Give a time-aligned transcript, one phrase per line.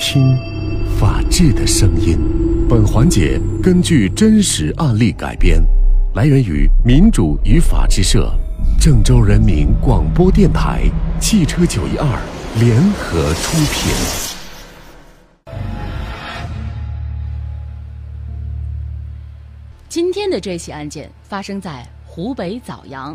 [0.00, 0.34] 听，
[0.98, 2.18] 法治的声音。
[2.66, 5.62] 本环节根据真实案例改编，
[6.14, 8.32] 来源于民主与法治社、
[8.80, 10.84] 郑州人民广播电台、
[11.20, 12.06] 汽车九一二
[12.58, 13.92] 联合出品。
[19.86, 23.14] 今天的这起案件发生在湖北枣阳。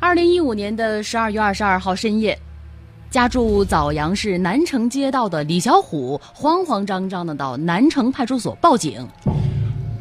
[0.00, 2.36] 二零一五年的十二月二十二号深夜。
[3.14, 9.08] 家住枣阳市南城街道的李小虎慌慌张张的到南城派出所报警。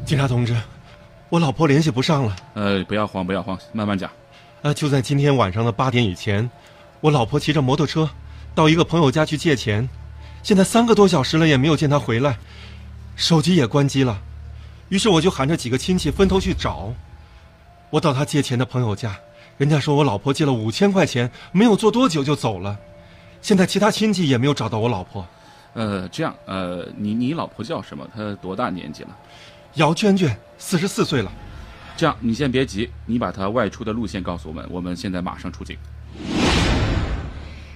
[0.04, 0.60] 警察同志，
[1.30, 2.36] 我老婆联系不上了。
[2.56, 4.10] 呃，不要慌，不要慌，慢慢讲。
[4.64, 6.50] 呃，就在今天晚上的八点以前，
[7.02, 8.10] 我老婆骑着摩托车
[8.56, 9.88] 到一个朋友家去借钱，
[10.42, 12.40] 现在三个多小时了也没有见她回来，
[13.16, 14.20] 手机也关机了。
[14.90, 16.92] 于是我就喊着几个亲戚分头去找。
[17.92, 19.16] 我到他借钱的朋友家，
[19.60, 22.76] 人家说我老婆借了五千块钱，没有坐多久就走了。
[23.44, 25.28] 现在其他亲戚也没有找到我老婆，
[25.74, 28.08] 呃，这样，呃，你你老婆叫什么？
[28.16, 29.10] 她多大年纪了？
[29.74, 31.30] 姚娟娟，四十四岁了。
[31.98, 35.76] 这样，你先别急，你把她外出的路线告诉我们，我们现在马上出警。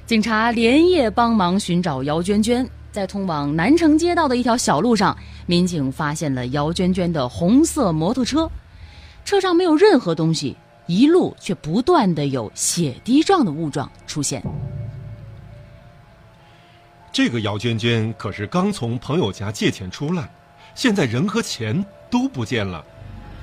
[0.05, 8.49] 警察连夜帮忙寻找姚娟娟，在通往南城街道的一条小路上，民警发现了姚娟娟的红色摩托车，
[9.25, 14.41] 车上没有任何东西，一路却不断的有血滴状的物状出现。
[17.17, 20.31] 这个姚娟娟可是刚从朋友家借钱出来，
[20.75, 22.85] 现在人和钱都不见了，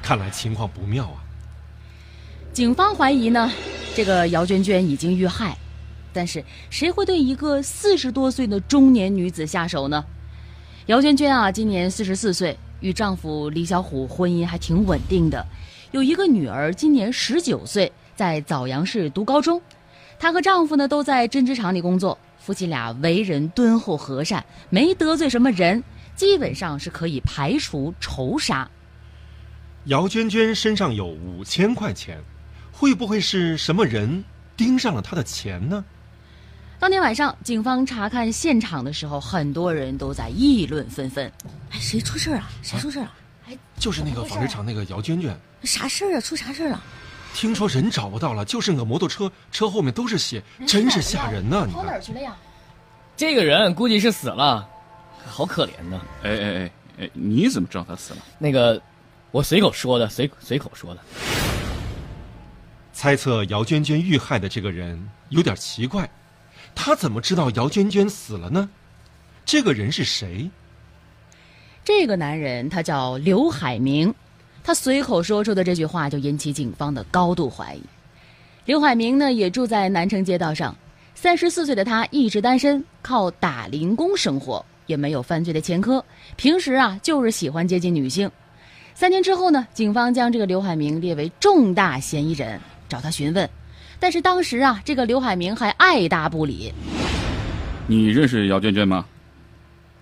[0.00, 1.18] 看来情况不妙啊。
[2.52, 3.50] 警方怀疑呢，
[3.92, 5.56] 这个姚娟娟已经遇害，
[6.12, 10.04] 但是谁会对一个四十多岁的中年女子下手呢？
[10.86, 15.44] 姚娟娟啊，今年四十四岁，与丈夫李小虎婚姻还挺稳定的，
[15.90, 19.60] 有一个女儿，今年十九岁，在枣阳市读高中，
[20.16, 22.16] 她和丈夫呢都在针织厂里工作。
[22.44, 25.82] 夫妻俩为人敦厚和善，没得罪什么人，
[26.14, 28.70] 基本上是可以排除仇杀。
[29.84, 32.22] 姚娟娟身上有五千块钱，
[32.70, 34.22] 会不会是什么人
[34.58, 35.82] 盯上了她的钱呢？
[36.78, 41.32] 当天晚上，警方查看现场的时候，很多人都在议论纷纷。
[41.70, 42.50] 哎，谁出事啊？
[42.62, 43.10] 谁出事啊？
[43.48, 45.34] 哎，就是那个纺织厂那个姚娟娟。
[45.62, 46.20] 啥事儿啊？
[46.20, 46.82] 出啥事儿了？
[47.34, 51.64] 听说人找不到了，就剩个摩托车，车后面都是血，真是吓人呐！
[51.66, 52.34] 你跑哪儿去了呀？
[53.16, 54.66] 这个人估计是死了，
[55.26, 56.00] 好可怜呐！
[56.22, 58.20] 哎哎哎哎，你怎么知道他死了？
[58.38, 58.80] 那个，
[59.32, 61.00] 我随口说的，随随口说的。
[62.92, 66.08] 猜测姚娟娟遇害的这个人有点奇怪，
[66.72, 68.70] 他怎么知道姚娟娟死了呢？
[69.44, 70.48] 这个人是谁？
[71.84, 74.14] 这个男人他叫刘海明。
[74.66, 77.82] 他随口说出的这句话就引起警方的高度怀疑。
[78.64, 80.74] 刘海明呢，也住在南城街道上，
[81.14, 86.02] 三十四岁的他一直单身，靠打零工生活，也没有犯罪的前科。
[86.36, 88.28] 平时啊，就是喜欢接近女性。
[88.94, 92.58] 三天之后呢，警方将这个刘海明列为重大嫌疑人，
[92.88, 93.48] 找他询问。
[94.00, 96.72] 但是当时啊，这个刘海明还爱答不理。
[97.86, 99.04] 你认识姚娟娟吗？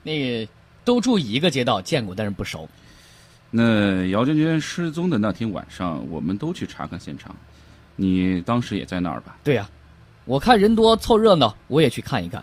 [0.05, 0.49] 那个
[0.85, 2.69] 都住一个街道，见过，但是不熟。
[3.55, 7.37] 那姚娟娟失踪的那天晚上，我们都去查看现场，
[7.97, 9.37] 你当时也在那儿吧？
[9.45, 9.69] 对呀，
[10.25, 12.43] 我看人多凑热闹，我也去看一看。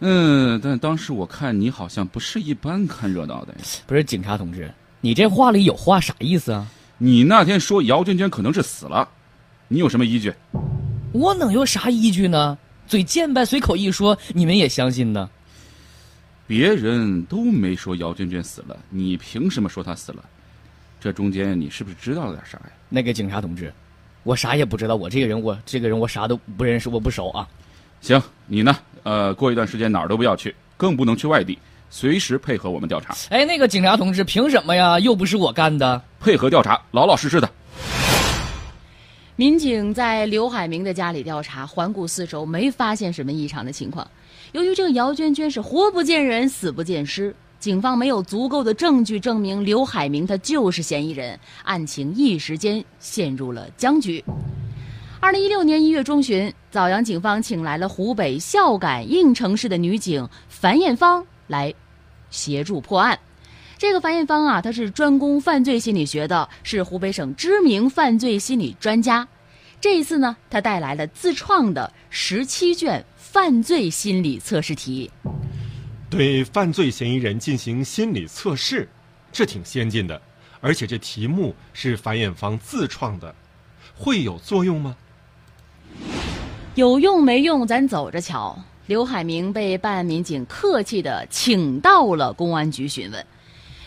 [0.00, 3.54] 嗯，但当时我看你好像不是一般看热闹的。
[3.86, 6.66] 不是警察同志，你这话里有话啥意思啊？
[6.98, 9.08] 你那天说姚娟娟可能是死了，
[9.66, 10.30] 你有什么依据？
[11.12, 12.58] 我能有啥依据呢？
[12.86, 15.30] 嘴贱呗，随口一说，你们也相信呢？
[16.46, 20.24] 别人都没说姚娟娟死了，你凭什么说她死了？
[21.00, 22.70] 这中间你是不是知道了点啥呀？
[22.90, 23.72] 那个警察同志，
[24.22, 24.96] 我啥也不知道。
[24.96, 27.48] 我这个人，我这个人，我啥都不认识，我不熟啊。
[28.00, 28.76] 行，你呢？
[29.02, 33.14] 呃，过一段时间哪儿都不要去，更不能去外地，随时配合我们调查。
[33.30, 35.00] 哎，那个警察同志，凭什么呀？
[35.00, 36.02] 又不是我干的。
[36.20, 37.50] 配合调查，老老实实的。
[39.36, 44.06] 民警在刘海明的家里调查，环顾四周，没发现什么异常的情况。
[44.52, 47.34] 由于这个姚娟娟是活不见人，死不见尸。
[47.60, 54.24] 警方没有足够的证据证明刘海明他就是嫌疑人，案情一时间陷入了僵局。
[55.20, 61.72] 二零一六年一月中旬，枣阳警方请来了湖北孝感应城市的女警樊艳芳来
[62.30, 63.18] 协助破案。
[63.76, 69.28] 这个樊艳芳啊，她是专攻犯罪心理学的，是湖北省知名犯罪心理专家。
[69.82, 75.10] 这一次呢，她带来了自创的十七卷犯罪心理测试题。
[76.10, 78.88] 对犯罪嫌疑人进行心理测试，
[79.30, 80.20] 这挺先进的，
[80.60, 83.32] 而且这题目是樊艳芳自创的，
[83.94, 84.96] 会有作用吗？
[86.74, 88.58] 有用没用，咱走着瞧。
[88.86, 93.24] 刘海明被办案民警客气地请到了公安局询问。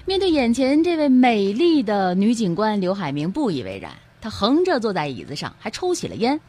[0.05, 3.91] 面对眼前这位美丽的女警官，刘海明不以为然，
[4.21, 6.39] 他横着坐在椅子上，还抽起了烟。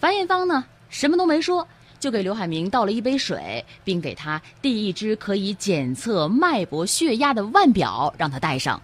[0.00, 1.68] 樊艳芳呢，什么都没说，
[2.04, 8.78] 就给刘海明倒了一杯水，并给他递一只可以检测脉搏、血压的腕表，让他戴上。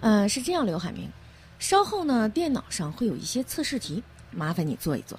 [0.00, 1.08] 呃，是这样，刘海明，
[1.58, 4.00] 稍后呢，电脑上会有一些测试题，
[4.30, 5.18] 麻烦你做一做。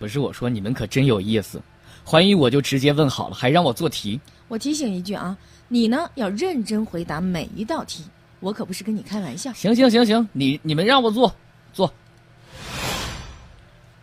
[0.00, 1.62] 不是我说，你们可真有意思，
[2.04, 4.20] 怀疑我就直接问好了，还让我做题。
[4.48, 5.38] 我提醒一句啊，
[5.68, 8.02] 你呢要认真回答每一道题，
[8.40, 9.52] 我可不是跟你开玩笑。
[9.52, 11.32] 行行行行，你你们让我做
[11.72, 11.94] 做。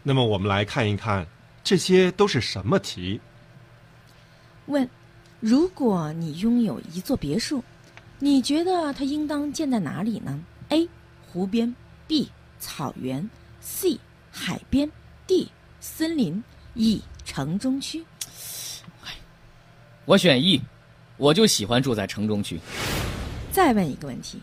[0.02, 1.28] 那么我们来看一看，
[1.64, 3.20] 这些都是什么题？
[4.66, 4.90] 问：
[5.40, 7.64] 如果你拥有一座别墅，
[8.20, 10.40] 你觉得它应当建在哪里呢
[10.70, 10.88] ？A.
[11.28, 11.76] 湖边
[12.08, 12.30] B.
[12.60, 13.30] 草原
[13.62, 14.00] C.
[14.32, 14.92] 海边
[15.28, 15.50] D.
[15.80, 16.44] 森林
[16.76, 17.02] E.
[17.24, 18.04] 城中区。
[20.06, 20.60] 我选 E，
[21.18, 22.60] 我就喜欢住在城中区。
[23.52, 24.42] 再问一个问题：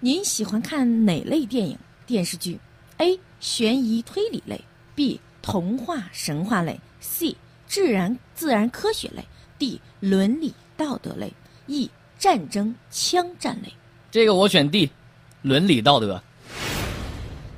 [0.00, 2.58] 您喜欢看哪类电影、电视剧
[2.98, 3.18] ？A.
[3.38, 4.60] 悬疑推理类
[4.94, 5.20] B.
[5.46, 7.36] 童话神话类 C.
[7.68, 9.24] 自然自然科学类
[9.60, 9.80] D.
[10.00, 11.32] 伦理道德类
[11.68, 11.88] E.
[12.18, 13.72] 战争枪战类。
[14.10, 14.90] 这个我选 D，
[15.42, 16.20] 伦理道德。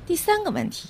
[0.05, 0.89] 第三个问题：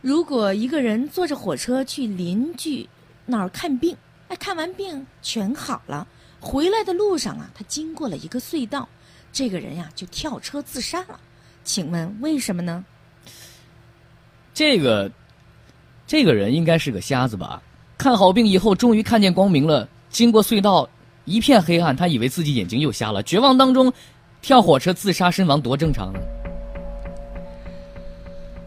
[0.00, 2.88] 如果一个人坐着火车去邻居
[3.24, 3.96] 那儿看病，
[4.26, 6.08] 哎，看完病全好了，
[6.40, 8.88] 回来的路上啊，他经过了一个隧道，
[9.32, 11.20] 这个人呀就跳车自杀了。
[11.62, 12.84] 请问为什么呢？
[14.52, 15.12] 这个，
[16.06, 17.60] 这个人应该是个瞎子吧？
[17.98, 19.88] 看好病以后，终于看见光明了。
[20.08, 20.88] 经过隧道，
[21.24, 23.92] 一片黑暗，他以为自己眼睛又瞎了，绝望当中，
[24.40, 26.12] 跳火车自杀身亡，多正常！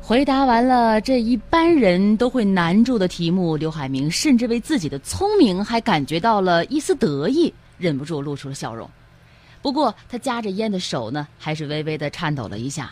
[0.01, 8.89] 回答完了这一般人都会难住的题目，刘海明甚至为自己的聪明还感觉到了一丝得意，忍不住露出了笑容。
[9.61, 12.91] 不过他夹着烟的手呢，还是微微的颤抖了一下。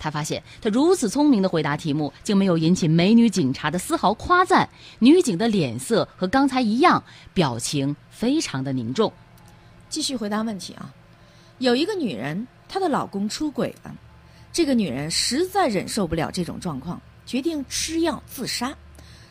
[0.00, 4.68] 他发现他如此聪明的回答题目，竟没有引起美女警察的丝毫夸赞。
[4.98, 7.00] 女警的脸色和刚才一样，
[7.34, 9.12] 表情非常的凝重。
[9.90, 10.92] 继续回答问题啊！
[11.58, 13.94] 有一个女人，她的老公出轨了。
[14.52, 18.74] 这个女人实在忍受不了这种状况，决定吃药自杀。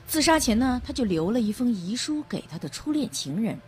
[0.05, 3.59] 自杀前呢，她就留了一封遗书给她的初恋情人。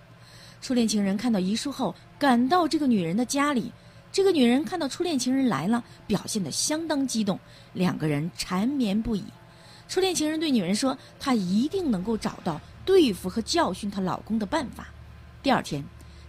[0.61, 3.71] 初恋情人看到遗书后，赶到这个女人的家里。
[4.11, 7.39] 这个女人看到初恋情人来了，表现得相当激动，
[7.73, 9.23] 两个人缠绵不已。
[9.87, 14.87] 初恋情人对女人说：“她一定能够找到对付和教训她老公的办法。”
[15.41, 15.83] 第二天，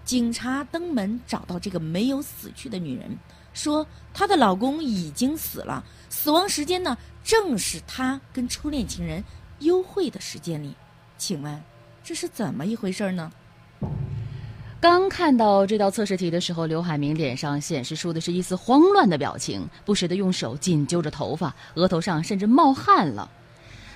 [0.04, 3.18] 警察登门找到这个没有死去的女人。
[3.52, 9.22] 说她的老公已经死了，死亡时间呢，正是她跟初恋情人
[9.58, 10.74] 幽会的时间里。
[11.18, 11.62] 请问，
[12.02, 13.32] 这是怎么一回事呢？
[14.82, 23.30] 刚看到这道测试题的时候，刘海明脸上显示出的是一丝慌乱的表情，不时的用手紧揪着头发，额头上甚至冒汗了。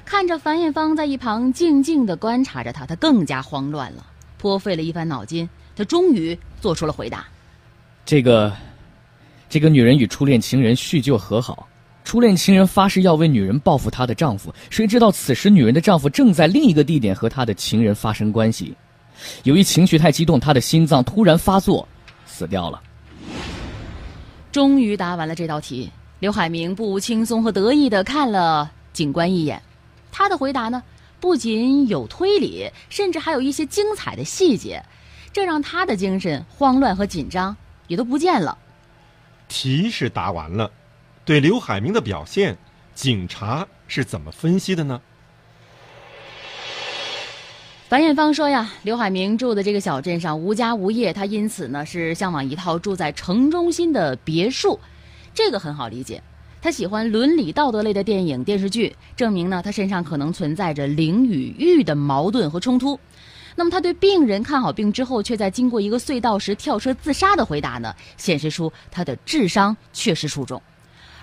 [0.04, 4.06] 看着樊艳芳在一旁静静的观察着他，他更加慌乱了。
[4.38, 7.26] 颇费了一番脑筋，他终于做出了回答：
[8.04, 8.52] 这个。
[9.48, 11.66] 这个女人与初恋情人叙旧和好，
[12.04, 18.72] 初恋情人发誓要为女人报复她的丈夫，谁知道此时女人的丈夫正在另一个地点和她的情人发生关系。
[19.44, 21.87] 由于情绪太激动，他的心脏突然发作，
[22.26, 22.82] 死掉了。
[24.52, 29.62] 终于答完了这道题，刘海明不无轻松和得意地看了警官一眼。
[30.11, 30.82] 他的回答呢，
[31.20, 34.82] 不仅有推理，甚至还有一些精彩的细节，
[35.32, 37.54] 这让他的精神慌乱和紧张
[37.87, 38.56] 也都不见了。
[39.49, 40.70] 题是答完了，
[41.25, 42.56] 对刘海明的表现，
[42.94, 45.00] 警察是怎么分析的呢？
[47.88, 54.76] 樊艳芳说呀，刘海明住的这个小镇上无家无业，他因此呢是向往一套住在城中心的别墅，
[55.33, 56.21] 这个很好理解。
[56.61, 62.99] 他喜欢伦理道德类的电影电视剧，证明呢他身上可能存在着灵与欲的矛盾和冲突。
[63.55, 70.61] 那么他对病人看好病之后，却在经过一个隧道时跳车自杀的回答呢，显示出他的智商确实出众。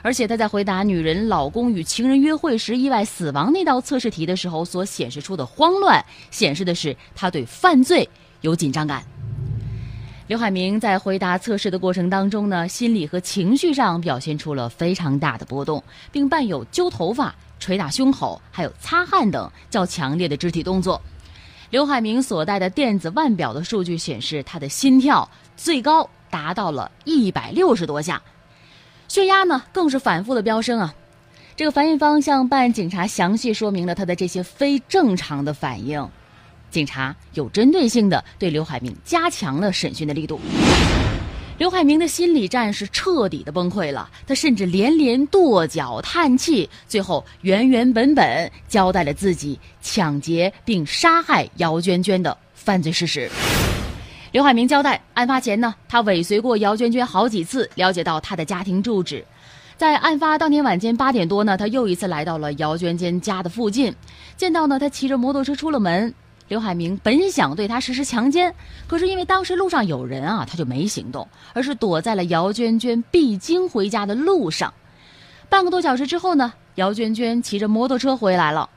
[0.03, 8.07] 而且他在回答女人老公与情人约会时意外死亡那道测试题的时候，所显示出的慌乱，显示的是他对犯罪
[8.41, 9.01] 有紧张感。
[10.27, 15.81] 刘海明在回答测试的过程当中呢，心理和情绪上表现出了非常大的波动，
[16.11, 21.01] 并伴有揪头发、捶打胸口、还有擦汗等较强烈的肢体动作。
[21.69, 28.21] 刘海明所戴的电子腕表的数据显示，他的心跳最高达到了一百六十多下，
[29.13, 30.91] 血压呢更是反复的飙升啊！
[31.55, 36.09] 这个樊艳芳向办案警察详细说明了他的这些非正常的反应。
[36.71, 40.41] 警察有针对性的对刘海明加强了审讯的力度。
[41.59, 53.29] 刘海明的心理战是彻底的崩溃了，他甚至连连跺脚叹气，最后原原本本交代了自己抢劫并杀害姚娟娟的犯罪事实。
[54.33, 59.23] 刘海明交代，案发前呢，他尾随过姚娟娟好几次，了解到她的家庭住址。
[59.77, 63.93] 在案发当天晚间八点多呢，他又一次来到了姚娟娟家的附近，
[64.35, 66.11] 见到呢，他骑着摩托车出了门。
[66.47, 68.51] 刘海明本想对她实施强奸，
[68.87, 74.73] 可是因为当时路上有人啊，他就没行动，而是躲在了姚娟娟必经回家的路上。
[75.47, 78.67] 半个多小时之后呢，姚娟娟骑着摩托车回来了。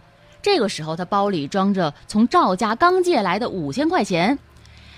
[0.42, 4.38] 这个时候，她包里装着从赵家刚借来的五千块钱。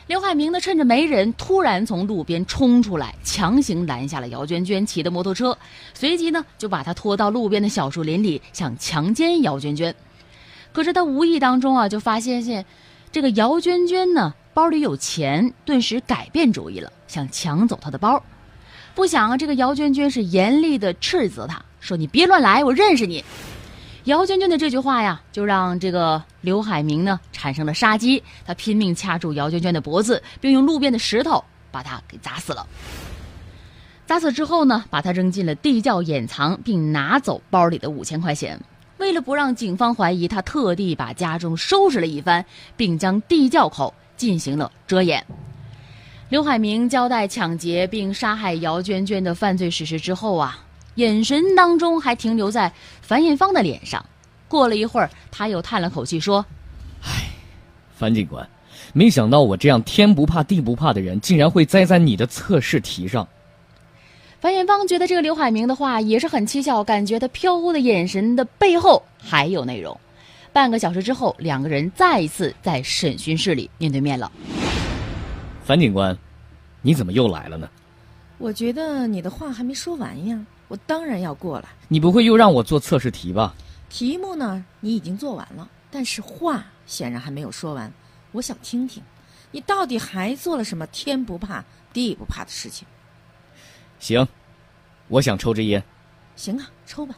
[0.09, 5.57] 刘海明呢，趁着没人，突然从路边冲出来，强行拦下了姚娟娟骑的摩托车，
[5.93, 9.95] 随即呢，就把她拖到路边的小树林里，想强奸姚娟娟。
[10.73, 12.65] 可是他无意当中啊，就发现现
[13.13, 18.23] 这个姚娟娟呢包里有钱，顿时改变主意了，想抢走她的包。
[18.95, 23.23] 不想啊，这个姚娟娟是严厉的斥责他，说：“你别乱来，我认识你。”
[24.05, 32.67] 姚娟娟的这句话呀，就让这个刘海明呢产生了杀机，他拼命掐住姚娟娟的脖子，并用路边的石头把她给砸死了。
[34.07, 38.59] 砸死之后呢，把她扔进了地窖掩藏，并拿走包里的五千块钱。
[38.99, 42.45] 为了不让警方怀疑，他特地把家中收拾了一番，
[42.77, 45.25] 并将地窖口进行了遮掩。
[46.29, 50.59] 刘海明交代抢劫并杀害姚娟娟的犯罪事实之后啊，
[50.97, 54.05] 眼神当中还停留在樊艳芳的脸上。
[54.49, 56.45] 过了一会儿，他又叹了口气说
[57.05, 57.29] ：“唉，
[57.97, 58.49] 樊警官，
[58.93, 63.27] 没想到我这样天不怕地不怕的人，竟然会栽在你的测试题上。”
[64.41, 69.99] 樊艳芳觉得这个刘海明的话也是很蹊跷，感觉他飘忽的眼神的背后还有内容。
[70.53, 74.31] 半个小时之后，两个人再一次在审讯室里面对面了。
[75.65, 76.17] 樊警官，
[76.83, 77.69] 你怎么又来了呢？
[78.39, 81.69] 我觉得你的话还没说完呀，我当然要过来。
[81.89, 83.53] 你不会又让我做测试题吧？
[83.89, 87.93] 题目呢，你已经做完了，但是话显然还没有说完。
[88.33, 89.03] 我想听听，
[89.51, 92.87] 你到底还做了什么天不怕地不怕的事情？
[93.99, 94.29] 行，
[95.09, 95.83] 我想抽支烟。
[96.37, 97.15] 行啊，抽吧。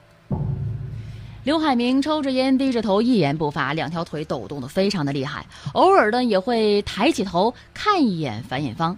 [1.42, 8.96] 刘海明抽着烟，低着头，一言不发，两条腿抖动的非常的厉害，偶尔呢也会抬起头看一眼樊艳芳。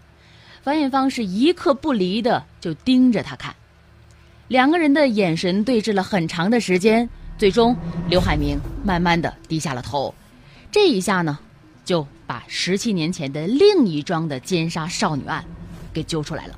[0.63, 3.55] 樊艳芳是一刻不离的就盯着他看，
[4.49, 7.09] 两个人的眼神对峙了很长的时间，
[7.43, 7.77] 最终
[8.09, 10.15] 刘海明慢慢的低下了头，
[10.71, 11.37] 这一下呢，
[11.85, 15.45] 就把十七年前的另一桩的奸杀少女案
[15.93, 16.57] 给揪出来了。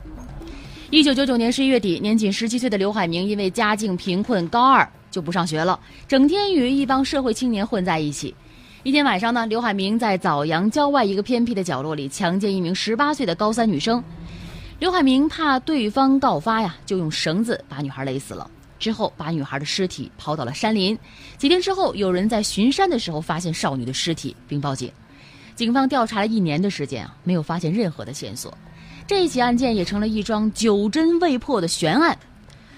[0.91, 8.35] 一九九九年十一月底，年仅十七岁的刘海明因为家境贫困，高二就不上学了，整天与一帮社会青年混在一起。
[8.83, 14.05] 一天晚上呢，刘海明在枣阳郊外一个偏僻的角落里强奸一名十八岁的高三女生。
[14.81, 18.51] 刘海明怕对方告发呀，就用绳子把女孩勒死了，
[18.85, 20.99] 之后把女孩的尸体抛到了山林。
[21.39, 24.93] 几天之后，有人在巡山的时候发现少女的尸体，并报警。
[25.55, 28.53] 警方调查了一年的时间啊，没有发现任何的线索。
[29.07, 32.15] 这起案件也成了一桩久侦未破的悬案。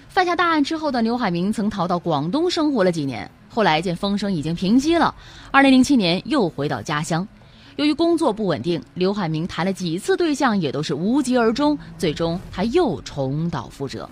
[0.07, 5.13] 犯下大案之后的刘海明曾逃到广东生活了几年，后来见风声已经平息了
[5.51, 7.27] ，2007年又回到家乡。
[7.75, 14.09] 由于工作不稳定，刘海明谈了几次对象也都是无疾而终，最终他又重蹈覆辙。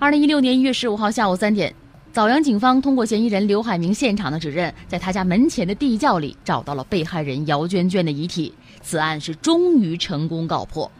[0.00, 1.74] 2016年1月15号下午三点，
[2.12, 10.90] 枣阳警方通过嫌疑人刘海明现场的指认，在他家门前的地窖里找到了被害人姚娟娟的遗体，此案是终于成功告破。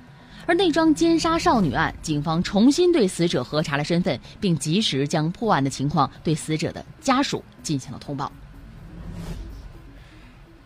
[0.46, 8.32] 而那桩奸杀少女案，警方重新对死者核查了身份，并及时将破案的情况对死者的家属进行了通报。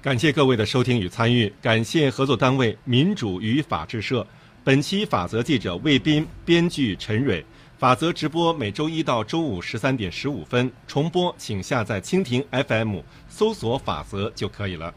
[0.01, 4.25] 感谢各位的收听与参与，感谢合作单位民主与法制社。
[4.63, 7.45] 本期法则记者魏斌，编剧陈蕊。
[7.81, 14.93] 法则直播每周一到周五十三点十五分重播，请下载蜻蜓 FM 搜索“法则”就可以了。